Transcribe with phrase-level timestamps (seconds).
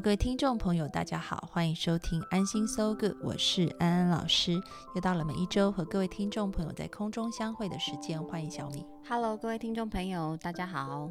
[0.00, 4.60] 各位听众朋友，大家好，欢迎收听安心 So Good，我是安安老师。
[4.94, 8.84] 又到了每一周和各位听众朋友在空中相会的时间，欢迎小米。
[9.08, 11.08] Hello，各位听众朋友，大家好。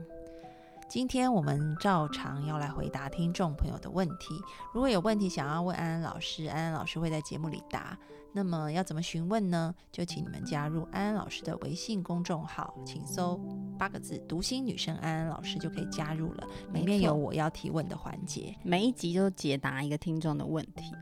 [0.88, 4.40] 今天我们照常要来回答听众朋友的问题。
[4.72, 7.98] 如果有问题想要问安安老师，安安老师会在节目里答。
[8.32, 9.74] 那么要怎么询问呢？
[9.92, 13.40] 就请你们加入安安老师的微信公众号，请搜
[13.80, 16.48] 八个字“读心女生安安老师”就可以加入了。
[16.72, 20.94] 里面有我要提问的环节，每一集都解答一个听众的问题。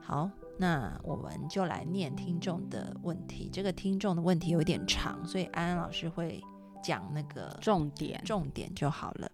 [0.00, 3.50] 好，那我们就来念听众的问题。
[3.52, 6.40] 这个听众的问题有点长，所以安安老师会。
[6.88, 9.30] 讲那个重点，重点就好了。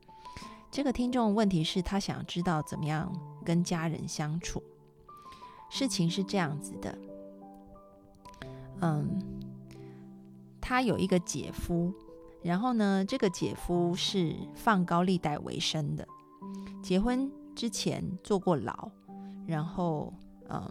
[0.72, 3.12] 这个听众问题是他想知道怎么样
[3.44, 4.60] 跟家人相处。
[5.70, 6.98] 事情是这样子的，
[8.80, 9.20] 嗯，
[10.60, 11.92] 他有一个姐夫，
[12.42, 16.05] 然后呢，这个姐夫是放高利贷为生的，
[16.82, 18.91] 结婚之前坐过牢，
[19.47, 20.12] 然后
[20.48, 20.69] 嗯，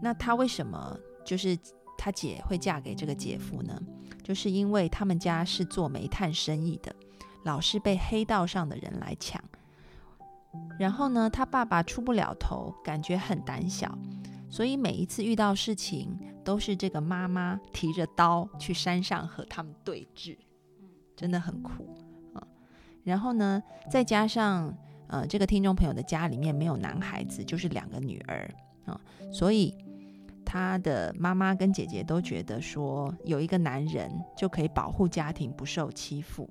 [0.00, 1.58] 那他为什么就是
[1.96, 3.80] 他姐会嫁给这个姐夫呢？
[4.22, 6.94] 就是因为他们家是做煤炭生意的，
[7.44, 9.40] 老是被黑道上的人来抢。
[10.78, 13.96] 然后呢，他爸爸出不了头，感觉很胆小，
[14.50, 20.36] 所以每一次遇到事情，都是这个妈妈提着刀去山上和他们对峙，
[21.14, 21.96] 真的很苦
[22.34, 22.44] 啊。
[23.04, 28.52] 然后呢，再加上呃，这个听众朋友的家里面没有男孩子，就是两个女儿
[28.86, 29.00] 啊，
[29.32, 29.72] 所以。
[30.46, 36.48] 他的妈妈跟姐姐都觉得说，有一个男人就可以保护家庭不受欺负。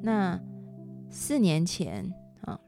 [0.00, 0.40] 那
[1.10, 2.08] 四年前
[2.42, 2.58] 啊，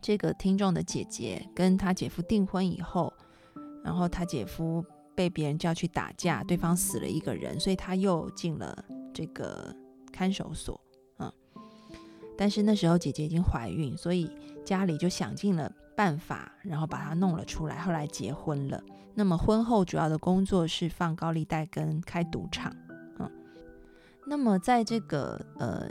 [0.00, 3.12] 这个听众的姐姐跟他姐夫订婚以后，
[3.84, 9.74] 然后他姐夫被别人叫去打架，对方死了一个人，所以他又进了这个
[10.10, 10.78] 看守所。
[11.18, 11.32] 嗯，
[12.36, 14.28] 但是那时候姐姐已经怀孕，所以
[14.64, 15.72] 家里就想尽了。
[15.94, 17.78] 办法，然后把他弄了出来。
[17.78, 18.82] 后来结婚了。
[19.14, 22.74] 那么婚后主要的工作是放高利贷跟开赌场。
[23.18, 23.30] 嗯，
[24.26, 25.86] 那么在这个呃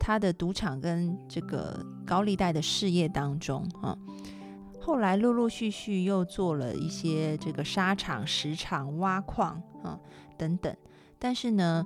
[0.00, 3.96] 他的赌场跟这个高利贷的事业当中啊，
[4.80, 10.00] 后来陆陆续续又做了一些这个沙场、石场、挖矿啊
[10.38, 10.74] 等等。
[11.18, 11.84] 但是呢，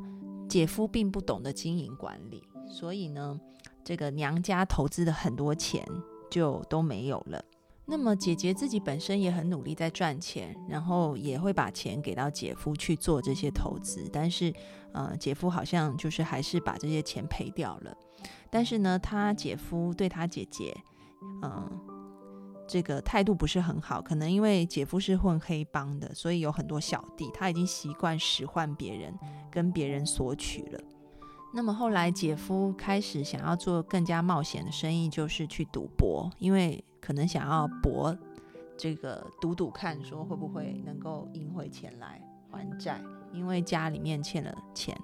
[0.48, 3.38] 姐夫并不懂得经营管理，所以呢，
[3.82, 5.84] 这个娘家投资的很多钱。
[6.30, 7.42] 就都没有了。
[7.90, 14.06] 那么姐姐自己本身也很努力在赚钱，然后也会把钱给到姐夫去做这些投资。
[14.12, 14.52] 但是，
[14.92, 17.96] 呃，姐夫好像就是还是把这些钱赔掉了。
[18.50, 20.76] 但是呢，他姐夫对他姐姐，
[21.42, 21.80] 嗯，
[22.66, 24.02] 这个态度不是很好。
[24.02, 29.18] 可能因为姐夫是混黑帮的，所以有很多小弟，他已经习惯使唤别人，
[29.50, 30.78] 跟别人索取了。
[31.50, 38.16] 那么后来，姐夫开始想要做更加冒险的生意，就是去赌博，因为可能想要博
[38.76, 42.20] 这个赌赌看，说会不会能够赢回钱来
[42.50, 44.94] 还债，因为家里面欠了钱，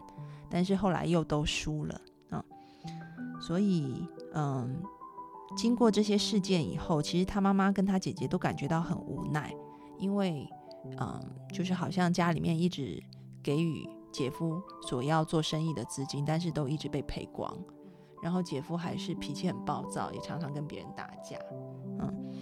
[0.50, 2.44] 但是后来又都输了啊。
[3.41, 4.82] 所以，嗯，
[5.56, 9.50] 经过这些事件以后，其实他妈妈跟他姐姐都感觉到很无奈，
[9.99, 10.47] 因为，
[11.00, 11.19] 嗯，
[11.55, 13.03] 就是好像家里面一直
[13.43, 13.88] 给予。
[14.14, 17.52] 姐夫所要做生意的资金，但是都一直被赔光，
[18.22, 21.36] 然后姐夫还是脾气很暴躁，也常常跟别人打架，
[21.98, 22.32] 嗯，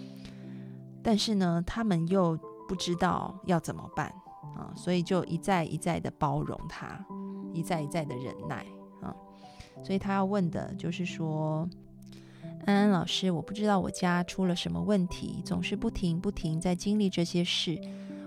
[1.01, 4.13] 但是呢，他们又不知道要怎么办
[4.55, 7.03] 啊，所以就一再一再的包容他，
[7.51, 8.63] 一再一再的忍耐
[9.01, 9.15] 啊，
[9.83, 11.67] 所以他要问的就是说，
[12.67, 17.81] 安安老师，我不知道我家出了什么问题，总是不停不停在经历这些事。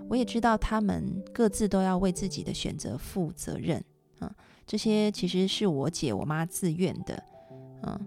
[0.09, 3.83] 我也知道他们各自都要为自己的选择负责任，
[4.19, 4.33] 啊，
[4.65, 7.21] 这些其实是我姐我妈自愿的，
[7.83, 7.99] 嗯，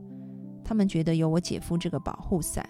[0.64, 2.68] 他们觉得有我姐夫这个保护伞。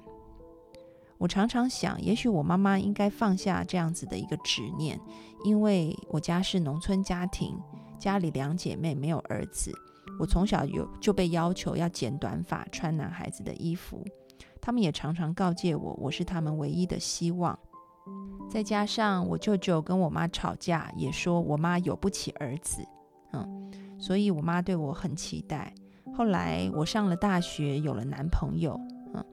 [1.17, 4.99] 我常常想，也许我妈妈应该放下这样子的一个执念，
[5.45, 7.57] 因为我家是农村家庭，
[7.99, 9.71] 家里两姐妹没有儿子，
[10.19, 14.03] 我从小有就被要求要剪短发，穿男孩子的衣服，
[14.63, 17.57] 他们也常常告诫我，我是他们唯一的希望。
[18.51, 22.85] 再加上我舅舅跟我妈吵架，也说我妈有不起儿子，
[23.33, 25.73] 嗯，所以我妈对我很期待。
[26.13, 28.79] 后来我上了大学，有了男朋友，
[29.15, 29.25] 嗯，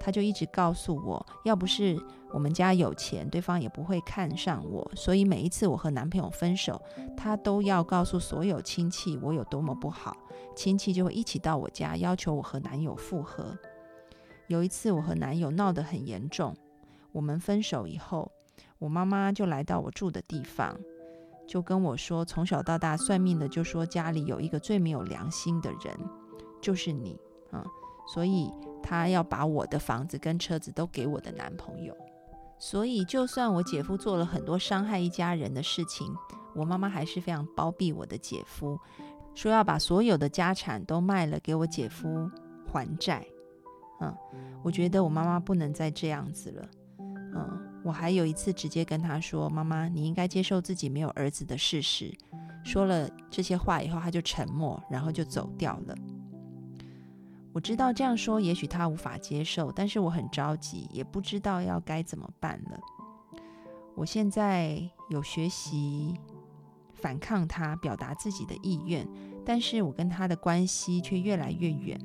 [0.00, 1.96] 他就一直告诉我，要不是
[2.32, 4.90] 我们家有钱，对方也不会看上我。
[4.96, 6.82] 所以每一次我和男朋友分手，
[7.16, 10.16] 他都要告诉所有亲戚我有多么不好，
[10.56, 13.56] 亲戚就会一起到我家要求我和男友复合。
[14.48, 16.52] 有一次我和男友闹得很严重，
[17.12, 18.30] 我们分手以后，
[18.84, 20.78] 我妈妈就来到我住的地方。
[21.46, 25.98] 就跟我说，从小到大算命的就说家里有一个最没有良心的人，
[26.60, 27.18] 就是你
[27.50, 27.64] 啊，
[28.06, 28.50] 所以
[28.82, 31.96] 他要把我的房子跟车子都给我的男朋友。
[32.58, 36.14] 所以就算我姐夫做了很多伤害一家人的事情，
[36.54, 38.78] 我妈妈还是非常包庇我的姐夫，
[39.34, 42.30] 说要把所有的家产都卖了给我姐夫
[42.70, 43.26] 还债。
[44.00, 44.14] 嗯，
[44.62, 46.68] 我觉得我妈妈不能再这样子了。
[47.34, 47.73] 嗯。
[47.84, 52.12] 我还有一次直接跟他说：“妈妈，你应该接受自己没有儿子的事实。”
[52.64, 55.94] 说了这些话以后，他就沉默，然后就走掉了。
[57.52, 62.80] 我知道这样说也许他无法接受，但是我很着急，也不知道要该怎么办了。
[63.94, 66.14] 我现在有学习
[66.94, 69.06] 反抗他，表达自己的意愿，
[69.44, 72.00] 但是我跟他的关系却越来越远。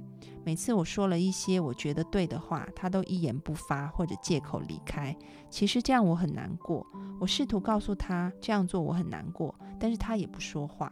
[0.50, 5.16] 每次我说了一些我觉得对的话，他都一言不发或者借口离开。
[5.48, 6.84] 其实这样我很难过。
[7.20, 10.92] 我试图告诉他这样做我很难过，但是他也不说话。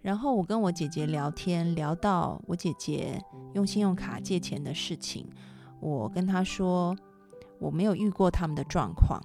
[0.00, 5.28] 然后我跟我姐姐聊天，聊到我姐姐用信用卡借钱的事情，
[5.80, 6.96] 我跟她说
[7.58, 9.20] 我没有遇过他们的状况。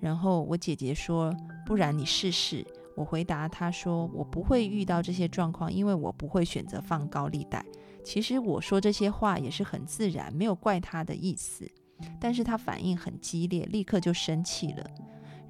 [0.00, 1.30] 然后我姐姐说，
[1.66, 2.66] 不然你试试。
[2.98, 7.64] 我回答他说，我不会遇到这些状况，因为我不会选择放高利贷。
[8.04, 11.64] 其实我说这些话也是很自然，没有怪他的意思。
[12.18, 14.84] 但是他反应很激烈，立刻就生气了，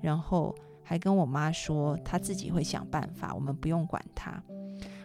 [0.02, 4.42] 然后还跟我妈说他自己会想办法，我们不用管他。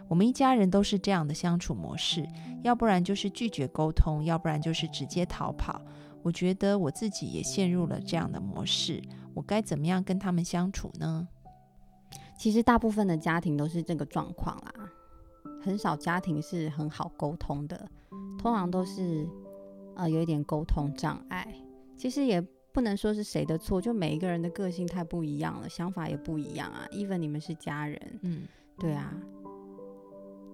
[0.06, 2.28] 我们一家人都是这样的相处模式，
[2.62, 5.80] 要不然就是拒绝沟通，要不然就是直接逃跑。
[6.22, 9.02] 我觉得我自己也陷入了这样的模式，
[9.32, 11.26] 我该怎么样跟他们相处呢？
[12.38, 14.72] 其实大部分的家庭都是这个状况啦。
[15.62, 17.88] 很少家庭是很好沟通的，
[18.38, 19.26] 通常都是
[19.94, 21.54] 呃有一点沟通障碍。
[21.96, 22.40] 其实也
[22.72, 26.86] 不能说是谁的错，就每一个人的个性太不一样了，想法也不一样啊。
[26.92, 28.42] even 你们是家人，嗯，
[28.78, 29.14] 对啊。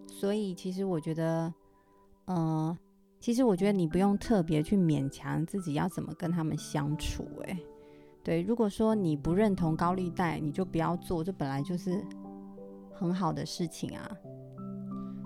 [0.06, 1.52] 所以其实我觉得，
[2.26, 2.78] 呃，
[3.18, 7.24] 其实我觉得你不用特别去勉强自己要怎么跟他们相处。
[7.44, 7.56] 诶，
[8.22, 12.04] 对，如果说你不认同高利贷，你就不要做，这本来就是
[12.92, 14.10] 很好的事情啊。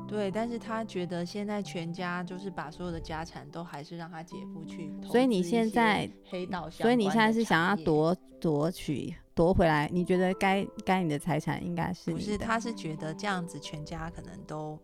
[0.06, 9.88] 对，但是他觉得现在全家就是把所有的家产都还是让他姐夫去，所以你现在黑道，所以你现在是想要夺夺取夺回来？
[9.92, 12.12] 你觉得该该你的财产应该是？
[12.12, 14.78] 不是，他是觉得这样子全家可能都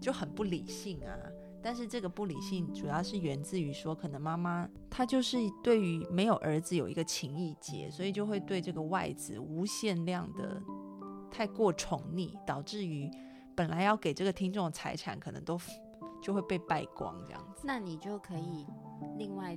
[0.00, 1.16] 就很不理性啊。
[1.64, 10.62] 但是这个不理性主要是源自于说，可能妈妈她就是对于没有儿子有一个情意结，所以就会对这个外子无限量的
[11.30, 13.10] 太过宠溺，导致于。
[13.56, 15.56] 本来要给这个听众的财产，可能都
[16.20, 17.62] 就会被败光这样子。
[17.64, 18.66] 那你就可以
[19.16, 19.56] 另外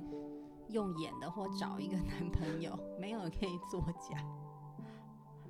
[0.68, 4.24] 用演的，或找一个男朋友，没有可以作假，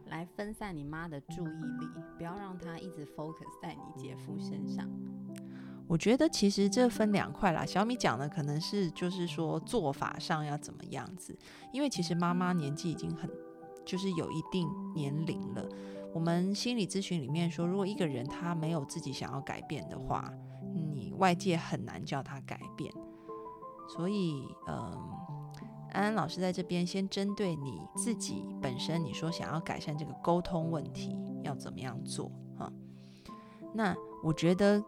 [0.06, 4.88] 来分散你妈的注意力，不要让她一直 focus 在你姐夫身上。
[5.88, 7.64] 我觉得其实这分两块啦。
[7.64, 11.36] 小米讲的可能是就是说做法上要怎么样子，
[11.72, 13.28] 因为其实妈妈年纪已经很
[13.86, 15.66] 就是有一定年龄了。
[16.12, 20.32] 我们心理咨询里面说，如果一个人他没有自己想要改变的话，
[20.74, 22.92] 你外界很难叫他改变。
[23.88, 24.76] 所以，嗯，
[25.92, 32.70] 安安老师在这边先针对你自己本身，你说想要改善这个沟通问题，要怎么样做啊？
[33.74, 34.82] 那我觉得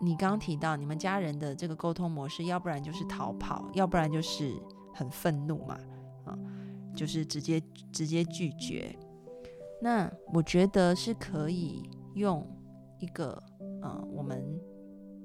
[0.00, 4.54] 你刚提到你们家人的这个沟通模式，要不然就是逃跑，要不然就是
[4.94, 5.78] 很愤怒嘛，
[6.24, 6.38] 啊，
[6.94, 8.96] 就是直接直接拒绝。
[9.82, 12.46] 那我觉得是可以用
[12.98, 13.42] 一个
[13.82, 14.60] 呃，我们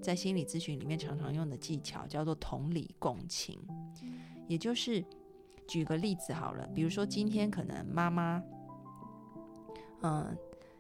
[0.01, 3.59] 在心理咨询里面常常用的技巧，叫做同理共情。
[4.47, 5.03] 也就是
[5.67, 8.41] 举个例子好了，比如说今天可能妈妈，
[10.03, 10.37] 嗯，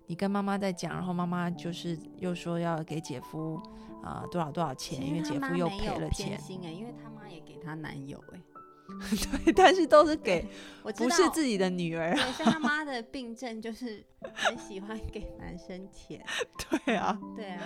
[0.07, 3.61] 你跟妈妈在讲，然后妈妈就是又说要给姐夫
[4.03, 6.39] 啊多少多少钱，因为姐夫又赔了钱。
[6.63, 8.41] 哎，因为他妈也给她男友哎。
[9.45, 10.47] 对，但是都是给，
[10.83, 12.13] 不是自己的女儿。
[12.13, 16.23] 对， 像他妈的病症就是很喜欢给男生钱。
[16.85, 17.61] 对啊，对啊，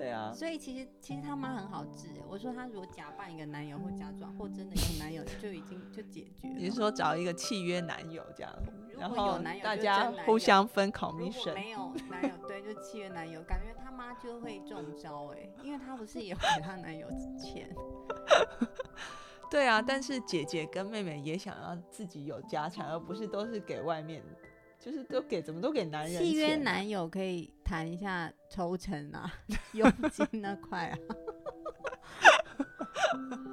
[0.00, 2.08] 对啊，所以其实其实他妈很好治。
[2.26, 6.54] 我说他如果假扮一个男友或假装或真的有男友，就已经就解决了。
[6.56, 8.50] 你是说找一个契约男友这样，
[8.96, 11.52] 然如果有后男友大家互相分 commission？
[11.52, 17.06] 没有男友，对，就契约男友，感觉他妈就会中招哎、因为他不是也会给她男友
[17.38, 17.68] 钱，
[19.52, 24.22] 对啊，但是姐姐跟妹妹也想要自己有家产，而不是都是给外面，
[24.80, 29.30] 就是都给怎么都给男人契约男友可以谈一下抽成啊，
[29.74, 30.98] 佣金那块啊。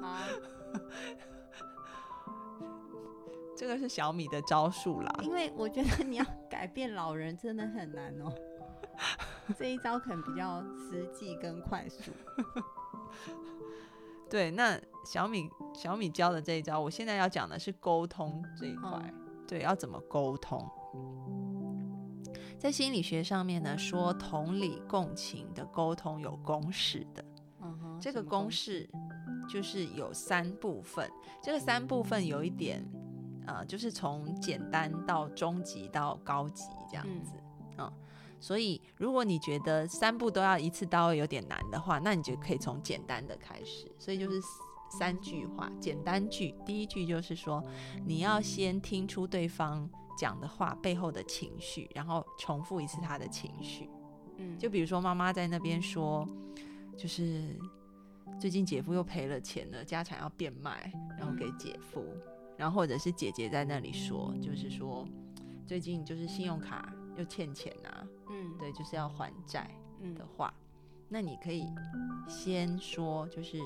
[0.00, 0.18] 好，
[3.54, 5.20] 这个是小米的招数啦。
[5.22, 8.32] 因为我觉得你要改变老人真的很难哦。
[9.58, 12.10] 这一招可能比较实际跟快速。
[14.30, 18.90] 对，那小米小米教的这一招，我现在要讲的是沟通这一块。
[19.04, 19.14] 嗯
[19.48, 20.68] 对，要怎么沟通？
[22.58, 27.24] 在心理学上面呢，说同理共情的沟通有公式的。
[27.60, 28.88] 嗯哼，这个公式
[29.48, 31.08] 就是有三部分，
[31.42, 32.84] 这个三部分有一点，
[33.46, 37.32] 呃，就是从简单到中级到高级这样嗯子，
[37.78, 37.92] 嗯
[38.40, 43.90] 所以如果你觉得三步都要一次到位有点难的话，那你就可以从简单的开始。
[43.98, 44.40] 所以就是
[44.98, 46.54] 三句话，简单句。
[46.64, 47.60] 第一句就是说，
[48.04, 53.88] 你要先听出对方讲的话背后的情绪，然后重复一次他的情绪。
[54.36, 56.28] 嗯，就比如说妈妈在那边说，
[56.96, 57.56] 就是
[58.40, 62.04] 最近姐夫又赔了钱了，家产要变卖，然后给姐夫，
[62.56, 65.06] 然后或者是姐姐在那里说，就是说
[65.64, 68.58] 最近就是信用卡又欠钱啊，嗯。
[68.58, 69.70] 对，就是要还债
[70.00, 70.52] 嗯的话，
[71.08, 71.64] 那你可以
[72.28, 73.58] 先说，就是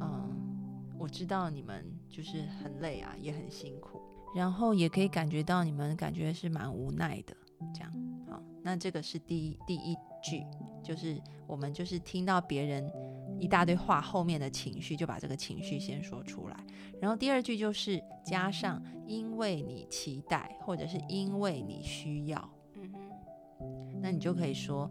[0.00, 4.00] 嗯，我知道你们就是很累啊，也很辛苦，
[4.34, 7.36] 然后也可以感觉到你们感觉是蛮无奈的，
[7.74, 7.92] 这样
[8.30, 10.44] 好，那这个是第一第一句，
[10.82, 12.90] 就是我们就是听到别人
[13.38, 16.56] 一大堆话后面的情绪，就把这个情绪先说出来，
[17.00, 22.50] 然后第二句就是加上因为你期待或者是因为你需要。
[22.76, 24.88] 嗯哼，那你就可以说，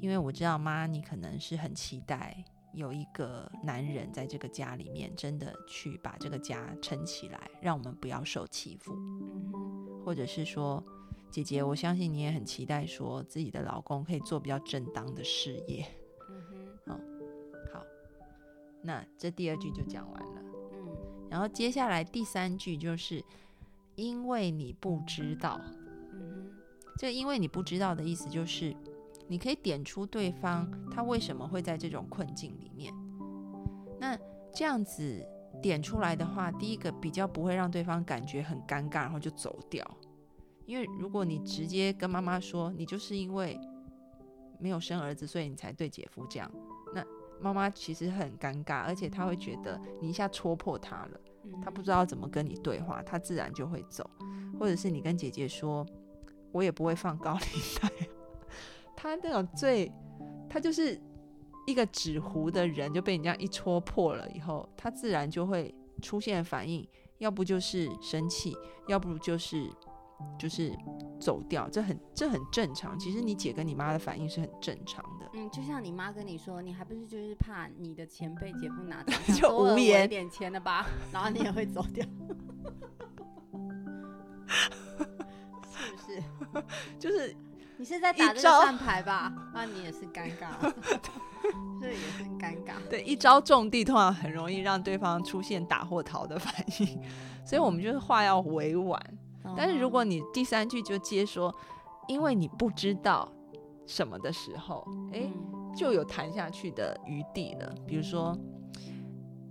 [0.00, 8.94] 因为我知道妈，你可能是很期待有一个男人在这个家里面真的去把这个家撑起来，让我们不要受欺负，
[10.04, 10.82] 或者是说，
[11.30, 15.86] 姐姐，我相信你也很期待说自己的老公可以做比较正当的事业。
[16.30, 16.42] 嗯
[16.86, 16.98] 哼，
[17.72, 17.84] 好，
[18.82, 21.28] 那这第二句就讲完了，嗯。
[21.30, 23.24] 然后接下来第三句就是
[23.96, 25.60] 因为你不知道。
[26.12, 26.50] 嗯
[26.98, 28.76] 这因为你不知道的意思就是，
[29.28, 32.92] 你可以点出对方他为什么会在这种困境里面。
[33.98, 34.18] 那
[34.52, 35.24] 这样子
[35.62, 39.84] 点出来的话，第一个比较不会让对方感觉很尴尬，然后就走掉。
[40.66, 43.58] 因为如果你直接跟妈妈说，你就是因为
[44.58, 46.50] 没有生儿子，所以你才对姐夫这样，
[46.94, 47.04] 那
[47.40, 51.20] 妈妈其实很尴尬，而且她会觉得你一下戳破她了。
[51.44, 54.08] 哼，他不知道怎么跟你对话，他自然就会走。
[54.60, 55.84] 或者是你跟姐姐说，
[56.52, 57.40] 我也不会放高利
[57.80, 58.08] 贷。
[58.96, 59.90] 他那种最，
[60.48, 61.00] 他就是
[61.66, 66.86] 一个纸糊的人，就被你这样一戳破了以后，他自然就会出现反应，
[67.18, 68.56] 要不就是生气，
[68.88, 69.68] 要不就是
[70.38, 70.72] 就是
[71.20, 72.98] 走掉，这很这很正常。
[72.98, 75.28] 其实你姐跟你妈的反应是很正常的。
[75.34, 82.04] 嗯，就像你妈跟你说，你还不是就是怕你的钱被姐夫拿走， 就无言一点钱了吧，然后你也会走掉，
[85.70, 86.22] 是不是？
[86.98, 87.34] 就是
[87.82, 89.32] 你是在打这个算牌吧？
[89.52, 90.52] 那你也是尴尬，
[91.80, 92.74] 这也很尴尬。
[92.88, 97.02] 对，一招中地通常很容易让对方出现打或逃的反应，
[97.44, 99.02] 所以我们就是话要委婉。
[99.56, 101.52] 但是如果你第三句就接说，
[102.06, 103.28] 因为你不知道
[103.84, 107.74] 什么的时候，诶，嗯就有谈下去的余地了。
[107.84, 108.38] 比如说，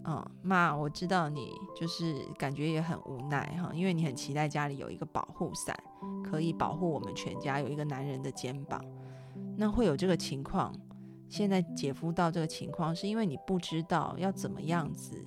[0.05, 5.77] 嗯，妈，我知道你就是感觉也很无奈哈，因为你很期待家里有一个保护伞，
[6.31, 8.81] 可以保护我们全家，有一个男人的肩膀。
[9.57, 10.73] 那会有这个情况，
[11.27, 15.21] 现在姐夫到这个情况，是因为你不知道要怎么样子，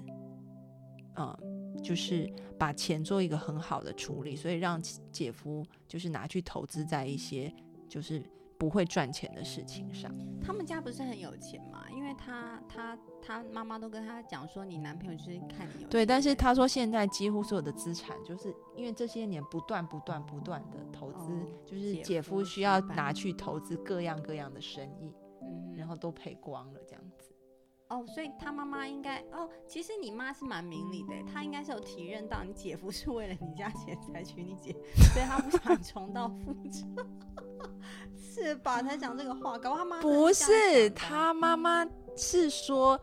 [1.17, 1.37] 嗯，
[1.83, 2.27] 就是
[2.59, 4.81] 把钱做一个很好的处理，所以让
[5.13, 7.55] 姐夫就是拿去投资在一些
[7.87, 8.23] 就是
[8.59, 10.11] 不会赚钱的事情上。
[10.43, 11.85] 他们家不是很有钱嘛？
[11.91, 27.31] 因为他他他妈妈都跟他讲说，你男朋友就是看你有钱对，但是他说现在几乎所有的资产，就是因为这些年不断不断不断的投资，哦就是姐姐夫夫需要拿去投资各样各样的生意，嗯然后都赔光了这样子。
[27.89, 34.73] 哦，所以他妈妈应该哦，其实你妈是蛮明理的，她应该是有体认到你姐夫是为了你家钱才娶你姐，
[35.13, 37.07] 所以她不想重蹈覆辙，
[38.25, 38.83] 是是吧？
[38.83, 42.99] 才讲这个话，搞他妈不是他妈妈是说，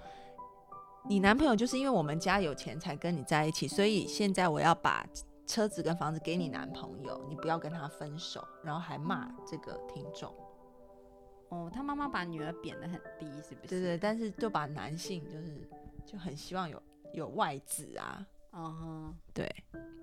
[1.08, 5.06] 你男朋友就是因为我们家有钱才跟你在一起，所以现在我要把
[5.46, 10.34] 车子跟房子给你男朋友，你不要跟他分手，然后还骂这个听众。
[11.50, 13.68] 哦，他妈妈把女儿贬得很低，是不是？
[13.68, 15.70] 对对，但是就把男性就是
[16.06, 16.82] 就很希望有
[17.14, 18.26] 有外子啊。
[18.54, 19.50] 嗯哼，对，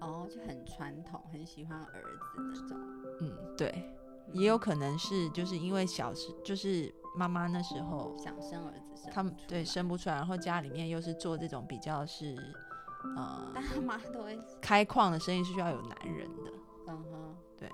[0.01, 2.79] 哦，就很传统，很喜欢儿子那种。
[3.21, 3.85] 嗯，对，
[4.33, 12.37] 也有可能是就是因为小时就是妈妈那时候想生儿子，他们对生不出来，然后家里面又是做这种比较是
[13.17, 16.53] 呃，大妈都会开矿的生意是需要有男人的。
[16.89, 17.69] 嗯哼，对。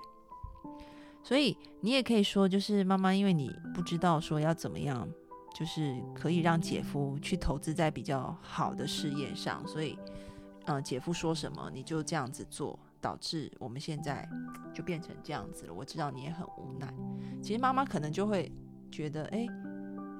[1.23, 5.07] 所以你也可以说，就是妈妈，因为你不知道说要怎么样，
[5.53, 9.97] 就是可以让姐夫去投资在比较好的事业上，所以。
[10.67, 14.27] 呃，姐夫说什么你就这样子做，导致我们现在
[14.73, 15.73] 就变成这样子了。
[15.73, 16.93] 我知道你也很无奈。
[17.41, 18.51] 其实妈妈可能就会
[18.91, 19.47] 觉得，哎，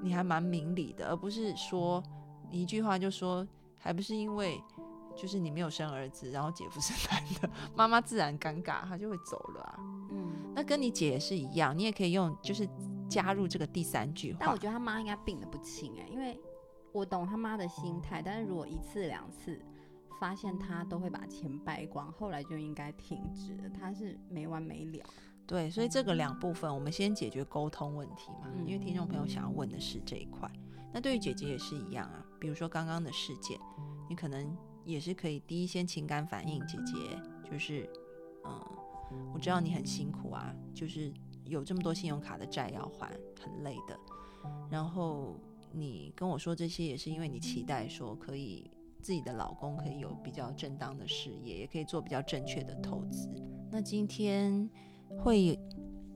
[0.01, 2.03] 你还蛮明理的，而不是说
[2.51, 4.61] 你一句话就说，还不是因为
[5.15, 9.75] 就是你没有生儿子，然后姐夫是男的， 妈妈自然尴尬，她就会走了啊。
[10.11, 12.67] 嗯，那跟你姐也是一样，你也可以用就是
[13.09, 14.39] 加入这个第三句话。
[14.41, 16.39] 但我觉得他妈应该病得不轻哎，因为
[16.91, 19.59] 我懂他妈的心态，但是如果一次两次。
[20.19, 23.69] 发现他都会把钱败光，后来就应该停止了。
[23.69, 25.05] 他是没完没了。
[25.47, 28.49] 对，所以这个两部分，我们先解决沟通问题嘛。
[28.65, 30.49] 因为听众朋友想要问的是这一块。
[30.91, 32.25] 那对于姐姐也是一样啊。
[32.39, 33.59] 比如说刚刚的事件，
[34.09, 36.59] 你可能也是可以第一先情感反应。
[36.65, 37.87] 姐姐就是，
[38.45, 43.99] 嗯，我知道你很辛苦啊，就是有这么多信用卡的债要还，很累的。
[44.69, 45.39] 然后
[45.71, 48.71] 你跟我说这些，也是因为你期待说可以。
[49.05, 53.29] 自己的老公可以有比较正当的事业，也可以做比较正确的投资。
[53.69, 54.67] 那今天
[55.19, 55.59] 会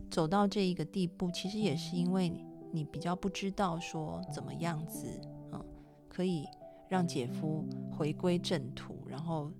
[0.09, 2.33] 走到这一个地步，其实也是因为
[2.71, 5.05] 你比较不知道说怎么样子，
[5.51, 5.63] 嗯，
[6.07, 6.47] 可以
[6.87, 7.63] 让姐夫
[7.95, 9.51] 回归正途，然后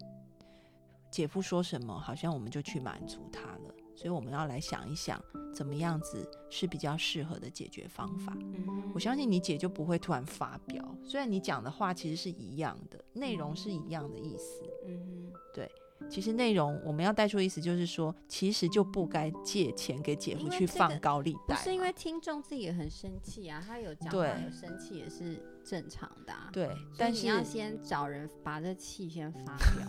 [1.12, 3.75] 姐夫说什么，好像我们就去满足他了。
[4.00, 5.22] 所以我们要来想一想，
[5.53, 8.34] 怎么样子是比较适合的解决方法。
[8.94, 14.64] 我相信你姐就不会突然发飙，虽然你讲的话其实是一样的，内容是一样的意思。
[14.88, 15.70] 嗯对，
[16.09, 21.57] 其实内容我们要带出意思就是说，其实就不该借钱给姐夫去放高利贷。
[21.57, 26.31] 不是因为听众自己也很生气啊，他有讲话有生气也是正常的。
[26.31, 29.85] 啊对，但是你要先找人把这气先发掉。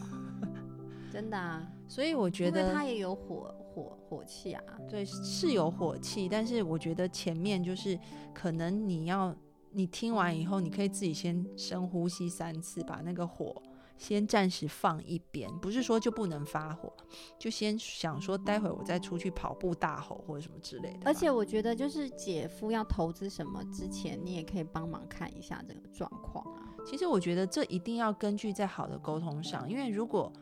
[1.13, 4.63] 真的啊，所以我觉得他也有火火火气啊。
[4.89, 7.99] 对，是有火气，但是我觉得前面就是
[8.33, 9.35] 可能你要
[9.73, 13.61] 你听完以后，你可以自己先深呼吸三次，把那个火
[13.99, 15.51] 先暂时放一边。
[15.59, 16.93] 不是说就不能发火，
[17.37, 21.01] 就先想说待会我再出去跑步大吼或者什么之类的。
[21.05, 26.63] 而且我觉得就是姐夫要投资什么之前，你也可以帮忙看一下这个状况啊。
[26.87, 30.33] 其实我觉得这一定要根据在好的沟通上，因为如果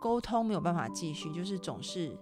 [0.00, 2.16] 沟通没有办法继续，就是总是，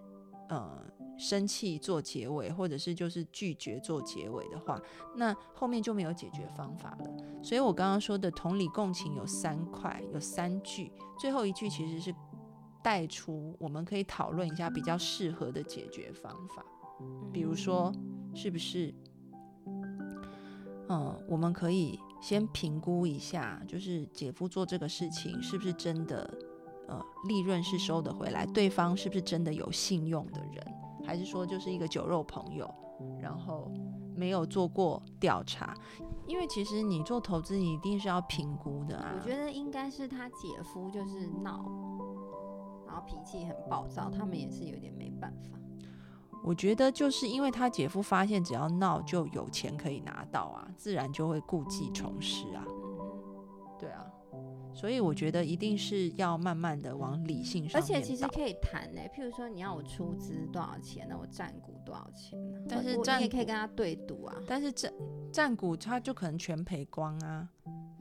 [0.48, 0.84] 呃，
[1.16, 4.80] 生气做结尾，或者是就是拒绝做结尾的话，
[5.14, 7.10] 那后面就没有解决方法了。
[7.42, 12.12] 所以我刚刚说的同理共情有三块，有三句，最后一句其实是
[12.82, 16.64] 带出我们可以讨论一下比较适合的解决方法。
[17.32, 17.92] 比如说，
[18.34, 18.92] 是不是，
[20.88, 26.28] 嗯，我们可以先评估一下，就是姐夫做这个事情是不是真的。
[26.88, 30.74] 呃，利润是收得回来，对方是不是真的有信用的人，
[31.04, 32.68] 还是说就是一个酒肉朋友，
[33.20, 33.70] 然后
[34.16, 35.74] 没有做过调查？
[36.26, 39.12] 因为其实你做投资，你一定是要评估的啊。
[39.14, 41.64] 我觉得应该是他姐夫就是闹，
[42.86, 45.58] 然后脾气很暴躁，他们也是有点没办法。
[46.42, 52.64] 我觉得就是因为他姐夫发现只要闹就有钱可以拿到啊，自然就会故技重施啊。
[53.78, 54.06] 对啊。
[54.78, 59.00] 所以我觉得一定是要慢慢的往理性上，而且其实可以谈呢。
[59.12, 62.60] 譬如说你要我出资多少钱，那我占股多少钱呢？
[62.68, 64.36] 但是你也可以跟他对赌啊。
[64.46, 64.92] 但是占
[65.32, 67.48] 占股他就可能全赔光啊。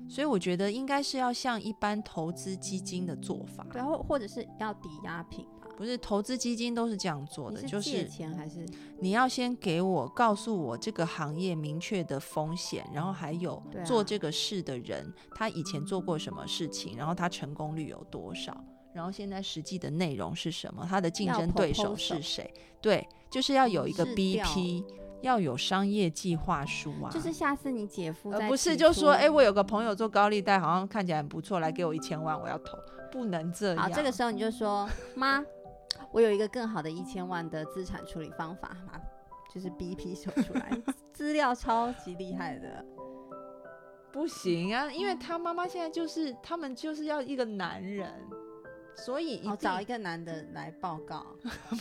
[0.09, 5.45] 所以我觉得应该是要像一般投资基金的做法，然后或者是要抵押品。
[5.75, 8.65] 不是投资基金都是这样做的，就是借钱还是
[8.99, 18.59] 你要先给我告诉我这个行业明确的风险，然后还有做这个事的人他以前做过什么事情，然后他成功率有多少，
[18.91, 22.51] 然后现在实际的内容是什么，他的竞争对手是谁？
[22.81, 24.83] 对，就是要有一个 BP，
[25.21, 27.09] 要有商业计划书啊。
[27.11, 32.77] 就是下次你姐夫不是就说，哎，我有个朋友做高利贷，好像看起来很不错，来给我一千万，我要投，
[33.11, 33.77] 不能这样。
[33.77, 35.43] 好，这个时候你就说妈。
[36.11, 38.77] 我有一个更好的一千万的资产处理方法，
[39.53, 40.71] 就是 BP 秀出来，
[41.11, 42.85] 资料超级厉害的。
[44.11, 48.13] 不行啊，因为他妈妈现在就是他们就是要一个男人，
[48.97, 51.25] 所以一哦，找一个男的来报告。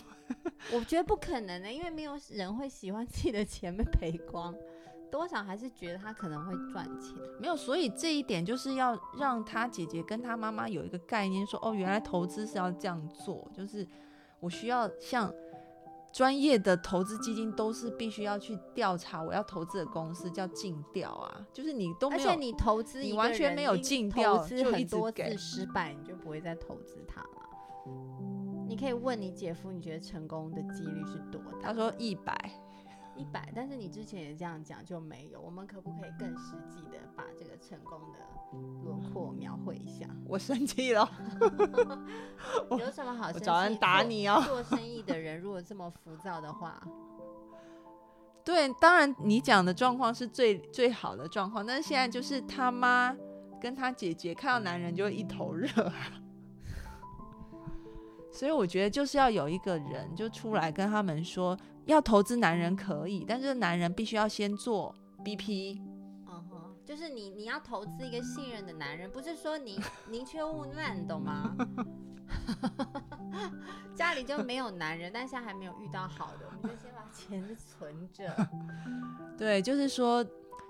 [0.72, 4.54] 我觉得不可能的，因为没有人会喜欢自己的钱被赔光，
[5.10, 7.14] 多少还是觉得他可能会赚钱。
[7.40, 13.86] 没有，所以这一点就是要让他姐姐跟他妈妈有一个概念，说哦，原来投资是要这样做，就是
[14.40, 15.32] 我需要像
[16.16, 27.28] 专业的投资基金都是必须要去调查我要投资的公司叫尽调啊，就是你都没有，而且你投资你完全没有尽调资就很多次失败，你就不会再投资它了。
[28.66, 31.68] 你可以问你姐夫，你觉得成功的几率是多大？
[31.68, 32.34] 他说一百，
[33.16, 35.40] 一百，但是你之前也这样讲就没有。
[35.40, 38.18] 我们可不可以更实际的把这个成功的
[38.84, 40.06] 轮廓描绘一下？
[40.26, 41.08] 我生气了
[42.78, 43.38] 有什么好生气？
[43.38, 44.42] 我找人打你哦。
[44.46, 46.80] 做生意的人如果这么浮躁的话，
[48.44, 53.16] 对，当然你讲的状况是最最好的状况，但是现在就是他妈
[53.60, 55.94] 跟他姐姐看到男人就会一头热啊，
[58.30, 64.94] 所以我觉得就是要有一个人就出来跟他们说，要投资男人可以，但是男人必须要先做
[65.24, 65.80] BP，
[66.26, 66.44] 哦，
[66.84, 71.56] 就是你你要投资一个信任的男人，不是说你宁缺毋滥，你懂吗？
[73.94, 78.48] 家里就没有男人，但现在还没有遇到好的，我们就先把钱存着。
[79.38, 80.24] 对，就是说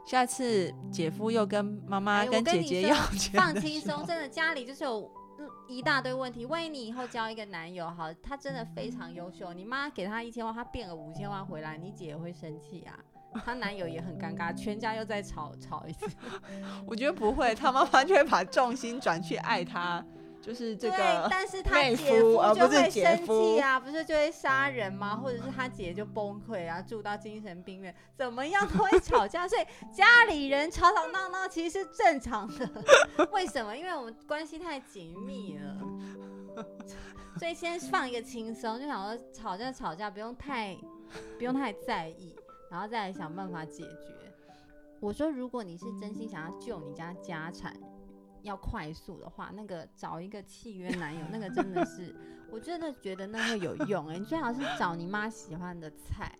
[0.06, 5.10] 下次姐夫又跟妈妈哎跟姐姐要钱放轻松，真的家里就是有
[5.68, 6.46] 一大堆问题。
[6.46, 12.98] 万一你以后交一个男友，好，他真的非常优秀，你妈给他一千万，他变了五千万回来，你姐也会生气啊。
[13.44, 16.10] 她男友也很尴尬，全家又在吵吵一次。
[16.86, 20.02] 我觉得不会，他妈妈就会把重心转去爱他，
[20.46, 25.16] 就是这对，个但是他姐夫就会生气啊，不是就会杀人吗？
[25.16, 29.48] 或者是他姐就崩溃啊，住到精神病院，怎么样都会吵架。
[29.48, 32.70] 所以家里人吵吵闹闹其实是正常的。
[33.32, 33.76] 为什么？
[33.76, 36.64] 因为我们关系太紧密了。
[37.40, 40.76] 所以先放一个轻松，就想说吵架吵架不用太
[41.38, 42.36] 不用太在意，
[42.70, 44.14] 然后再来想办法解决。
[45.00, 47.76] 我说，如果你是真心想要救你家家产，
[48.42, 52.14] 要快速的话，那个找一个契约男友，那个真的是，
[52.50, 56.30] 我真的觉得那会有用哎、你最好是找你妈喜欢的菜，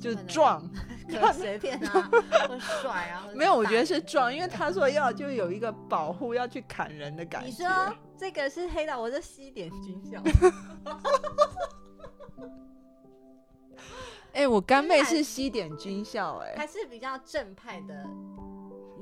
[0.00, 0.70] 就是可能壮。
[1.10, 2.10] 可随便啊，
[2.48, 7.48] 或帅啊，没有，我觉得是壮，因为他说要就有一个保护，要去砍人的感觉。
[7.48, 10.22] 你说这个是黑道，我是西点军校，
[14.32, 18.06] 哎、我干妹是西点军校、哎，还是比较正派的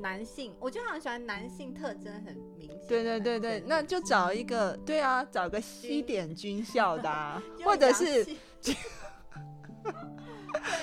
[0.01, 2.89] 男性，我就很喜欢男性特征很明显。
[2.89, 8.25] 对对对对，那就找一个，对啊，找个西点军校的、啊， 或者是
[8.63, 8.75] 对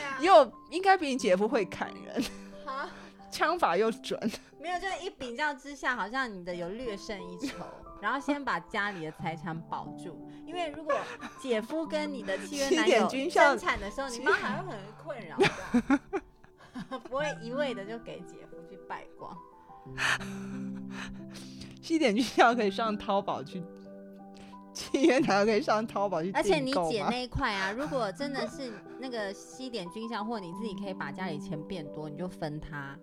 [0.03, 2.23] 啊，又应该比你姐夫会砍人，
[2.65, 2.89] 好。
[3.29, 4.17] 枪法又准。
[4.59, 7.57] 没有，就一比较之下，好像你的有略胜一筹。
[8.01, 10.95] 然后先把家里的财产保住，因为如果
[11.41, 16.21] 姐夫跟你的契约男友生产的时候，你妈还会很困扰的，
[16.89, 19.37] 不会一味的就给姐夫去败光。
[21.81, 23.63] 西点军校可以上淘宝去，
[24.73, 28.69] 契约男可以上淘宝去而且你姐那一块啊，如果真的是
[28.99, 32.97] 那个西点军校，或你自己可以把家里钱变多，你就分他，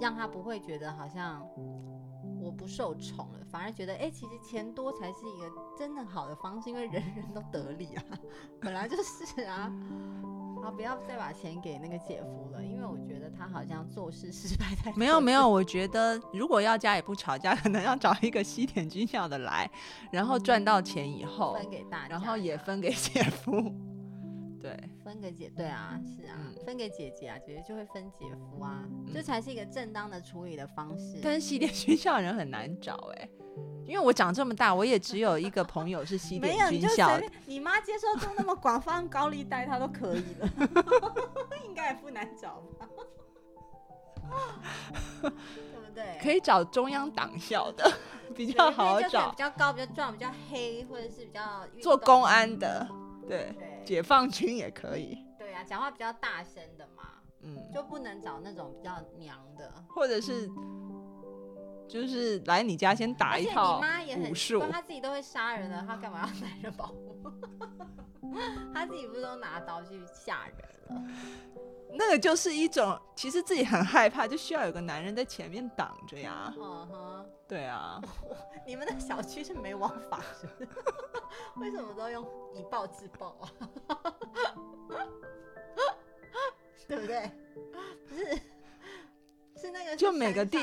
[0.00, 1.44] 让他不会觉得好像
[2.40, 8.04] 我不受宠了，反而觉得哎、其实钱多才是一个真的好的方式，因为人人都得利啊，
[8.60, 9.72] 本来就是啊。
[10.68, 19.70] 好，不要再把钱给那个姐夫了，因为我觉得他好像做事失败太 没有没有，我觉得如果要家也不吵架， 可能要找一个西点军校的来，
[20.12, 23.72] 然后赚到钱以后，分给大家，然后也分给姐夫。
[24.60, 31.20] 对，分给姐，对啊，是啊，嗯分给姐姐啊，姐姐就会分姐夫啊，这才是一个正当的处理的方式。
[31.22, 33.28] 但是西点军校的人很难找哎、
[33.86, 37.18] 因为我长这么大，我也只有一个朋友是西没有，点军校的。
[37.20, 40.48] 随便，你妈接受度那么广，放高利贷她都可以了，
[41.64, 42.88] 应该也不难找吧？
[45.22, 46.18] 对不对？
[46.20, 47.90] 可以找中央党校的，
[48.36, 49.36] 比较好找比。
[49.36, 52.86] 较高、比较壮、比较黑，或者是比较做公安的，
[53.26, 55.16] 对，对解放军也可以。
[55.38, 57.04] 对啊，讲话比较大声的嘛，
[57.40, 59.72] 嗯，就不能找那种比较娘的。
[59.88, 60.46] 或者是
[61.88, 67.16] 就是来你家先打一套妈也很武术她自己都会杀人了，她干嘛要男人保护？
[68.74, 70.56] 她自己不是都拿刀去吓人
[70.88, 71.02] 了？
[71.92, 76.52] 那个就是一种，其实自己很害怕，就需要有个男人在前面挡着呀。
[76.56, 78.00] 嗯哼，对啊，
[78.66, 80.68] 你们的小区是没王法是不是？
[81.56, 82.24] 为什么都用
[82.54, 83.50] 以暴制暴啊？
[86.86, 87.30] 对不对？
[88.08, 88.36] 不是，
[89.56, 90.58] 是那个就每个地？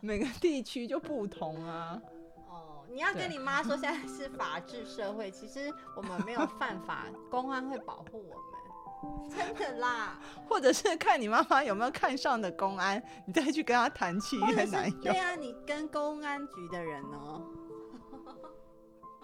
[0.00, 2.00] 每个地区就不同啊。
[2.48, 8.65] 哦，你要跟你妈说，现在是法治社会，其实我们没有犯法， 公安会保护我们，
[9.30, 10.18] 真的啦。
[10.48, 15.18] 或者是看你妈妈有没有看上的公安，你再去跟他谈契约男友对。
[15.18, 17.42] 啊，你跟公安局的人哦？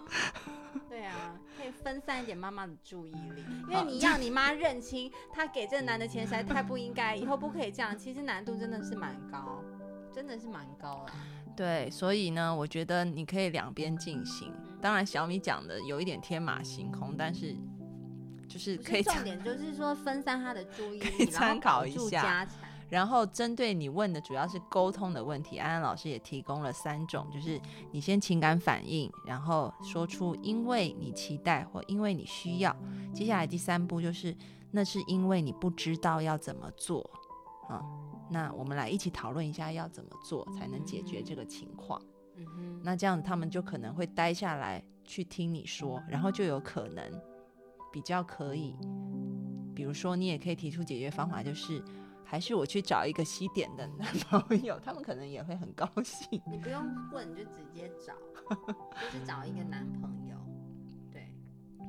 [0.89, 7.95] 对啊，可以分散一点妈妈的注意力，因为你要你妈认清，她给这个男的钱实在太不应该，以后不可以这样。
[7.97, 9.63] 其实难度真的是蛮高，
[10.13, 11.13] 真的是蛮高了。
[11.55, 14.53] 对，所以呢，我觉得你可以两边进行。
[14.81, 17.55] 当然，小米讲的有一点天马行空，但是
[18.53, 22.69] 就是可以，是重点，就是说分散他的注意可以力，参考一下家产。
[22.89, 27.59] 然后针对你问的主要是沟通的问题，安安老师也提供了三种，就是
[27.91, 32.75] 你先情感反应，然后说出因为你期待或因为你需要，
[33.11, 34.35] 接下来第三步就是
[34.69, 37.09] 那是因为你不知道要怎么做
[37.67, 37.81] 啊。
[38.29, 41.99] 那我们来一起讨论一下要怎么做才能解决这个情况。
[42.35, 47.03] 嗯哼，那这样他们就可能会待下来去听你说，然后就有可能
[47.93, 48.75] 比较可以，
[49.75, 51.79] 比如说你也可以提出解决方法，就是
[52.25, 56.41] 还是我去找一个西点的男朋友，他们可能也会很高兴。
[56.51, 58.15] 你不用问，你就直接找，
[59.11, 60.35] 就是找一个男朋友，
[61.11, 61.31] 对，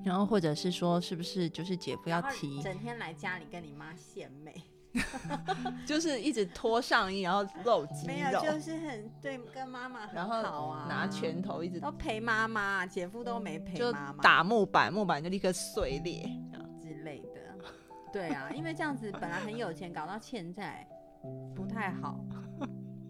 [0.04, 4.54] 然后或者是说，是不是就是姐夫要提，整天来家里跟你妈献媚，
[5.84, 16.22] 就是一直脱上衣，然后露肌没有，就是很对跟妈妈很好啊，拿拳头一直都陪妈妈，姐夫都没陪就妈妈，打木板，木板就立刻碎裂。
[16.80, 17.40] 之类的。
[18.12, 20.86] 对啊，因为这样子本来很有钱，搞到欠债，
[21.54, 22.24] 不太好，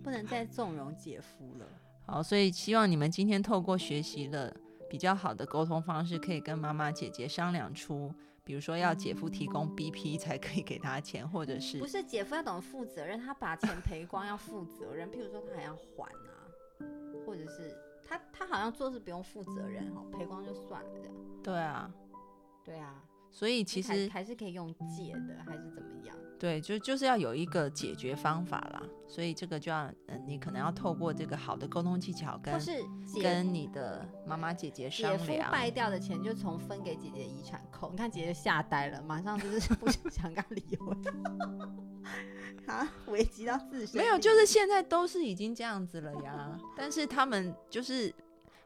[0.03, 1.67] 不能再纵容姐夫了。
[2.07, 4.51] 好，所以希望你们今天透过学习了
[4.89, 8.15] 比较好的沟通方式，可以跟妈妈、姐姐商量出，
[8.45, 16.45] 比如说要姐夫提供 BP 才可以给他钱，或者是不是姐夫要懂得负责任，他把钱赔光要负责任，譬如说他还要还啊，
[17.27, 17.75] 或者是
[18.07, 21.15] 他他好像做事不用负责任哈，赔光就算了这样。
[21.43, 21.91] 对啊，
[22.63, 23.03] 对啊，
[23.35, 26.17] 所以其还实还是可以用借的，还是怎么样？
[26.39, 28.81] 对，就就是要有一个解决方法啦。
[29.09, 32.55] 所以这个就要，嗯，你可能要透过这个好的沟通技巧跟
[33.21, 35.51] 跟你的妈妈、姐姐姐夫商量。
[35.51, 40.97] 败掉的钱就从分给姐姐的遗产扣，你看姐姐吓呆了，马上就是 不想跟他离婚，
[42.67, 44.01] 啊，危及到自身。
[44.01, 46.57] 没有，就是现在都是已经这样子了呀。
[46.77, 48.13] 但是他们就是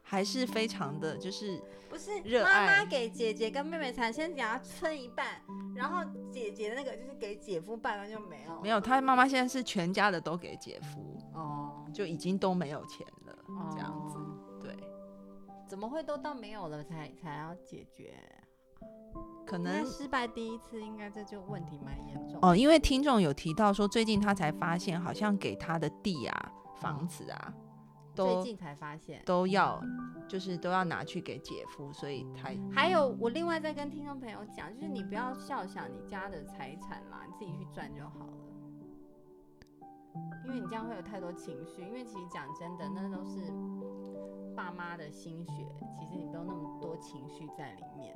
[0.09, 5.39] 还是非常的就是不是妈热爱妈给姐姐跟妹妹才先给她分一半，
[5.75, 8.59] 然后姐姐的那个就是给姐夫半完就没有。
[8.59, 13.37] 没有，他妈妈现在是全家的都给姐夫，哦，就已经都没有钱了，
[13.71, 14.17] 这样子。
[14.17, 14.75] 哦对，
[15.67, 18.17] 怎么会都到没有了才才要解决？
[19.45, 22.39] 可能失败第一次，应该这就问题蛮严重。
[22.41, 27.53] 哦，因为听众有提到说，最近他才发现，好像给他的地啊、房子啊，
[28.19, 29.21] 都最近才发现。
[29.25, 29.81] 都要
[30.27, 38.33] 就是都要拿去给姐夫，所以他还有，我另外再跟听众朋友讲，就是你不要笑想你家的财产啦，你自己去赚就好了。
[40.45, 43.53] 因为你这样会有太多情绪，因为其实讲真的，那都是
[44.55, 45.51] 爸妈的心血，
[45.99, 48.15] 其实你不用那么多情绪在里面。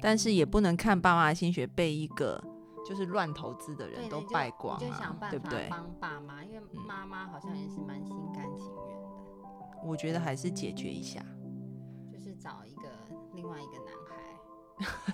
[0.00, 2.42] 但是也不能看爸妈的心血被一个
[2.84, 5.68] 就是乱投资的人，都败光你就想啊，办法对不对？
[5.70, 9.07] 帮爸妈，因为嗯妈妈好像也是蛮心甘情愿的，
[9.84, 11.24] 我觉得还是解决一下，
[12.12, 12.82] 就是找一个
[13.34, 14.16] 另外一个男孩。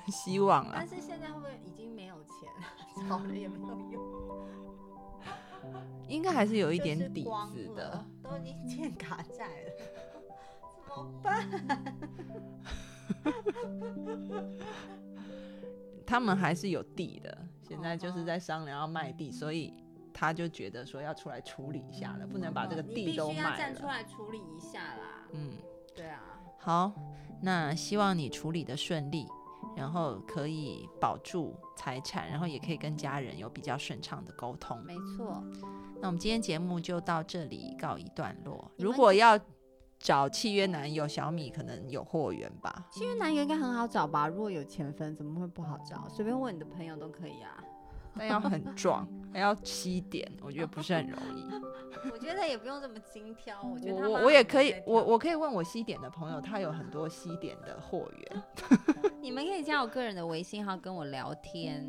[0.10, 0.86] 希望啦但。
[0.88, 2.66] 是现在会不会已经没有钱了，
[3.08, 4.02] 找了也没有用？
[6.08, 9.70] 应该还是有一点底子的。，都已经欠卡债了，
[10.86, 11.48] 怎么办？
[16.06, 19.72] 他们还是有地的，现在就是哦在商量要卖地，所以
[20.14, 23.56] 他就觉得说要出来处理一下了，不能把这个地都必须要卖了。
[23.58, 25.26] 站出来处理一下啦。
[25.32, 25.50] 嗯，
[25.94, 26.22] 对啊，
[26.60, 26.92] 好，
[27.42, 29.26] 那希望你处理的顺利，
[29.76, 34.80] 然后可以保住财产，然后也可以跟家人有比较顺畅的沟通。
[34.84, 35.42] 没错。
[36.00, 38.70] 那我们今天节目就到这里告一段落。
[38.78, 39.38] 如果要
[39.98, 42.86] 找契约男友，小米可能有货源吧。
[42.92, 44.28] 契约男友应该很好找吧？
[44.28, 46.08] 如果有钱分，怎么会不好找？
[46.08, 47.64] 随便问你的朋友都可以啊。
[48.18, 51.44] 但要很壮，还要西点，我觉得不是很容易。
[52.12, 58.42] 我觉得也不用这么精挑，我觉得我我我也可以我我可以问我西点的朋友，他有很多西点的货源。
[59.20, 61.86] 你们可以加我个人的微信号跟我聊天。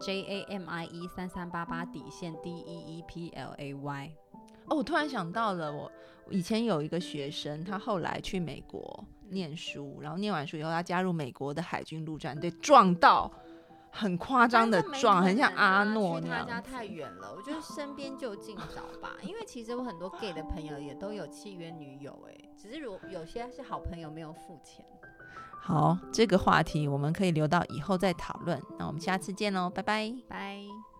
[0.00, 4.12] J A M I E 三三八八底线 D E E P L A Y。
[4.66, 5.90] 哦，我突然想到了，我
[6.28, 13.30] 以前有一个学生，他后来去美国念书，然后念完书以后，他加入美国的海军陆战队，撞到
[13.94, 16.46] 很夸张的壮，很像阿诺那样。
[16.46, 19.12] 去他家太远了，我觉得身边就近找吧。
[19.22, 24.84] 因为其实我很多 gay 的朋友也都有契约女友，哎，只是如有些是好朋友没有付钱。
[25.60, 28.60] 好，这个话题我们可以留到以后再讨论。
[28.78, 30.91] 那我们下次见喽，拜拜，拜。